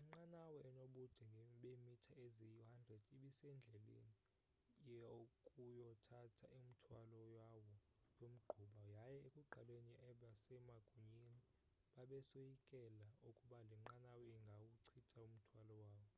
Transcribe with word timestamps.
inqanawa 0.00 0.56
enobude 0.68 1.24
beemitha 1.60 2.12
eziyi-100 2.24 2.88
ibisendleleni 3.16 4.14
yokuyothatha 5.00 6.44
umthwalo 6.58 7.20
yawo 7.38 7.70
yomgquba 8.20 8.78
yaye 8.94 9.16
ekuqaleni 9.28 9.94
abasemagunyeni 10.08 11.40
bebesoyikela 11.94 13.06
ukuba 13.28 13.58
le 13.68 13.74
nqanawa 13.82 14.22
ingawuchitha 14.38 15.18
umthwalo 15.28 15.74
wawo 15.84 16.08